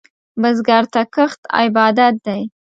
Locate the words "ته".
0.93-1.01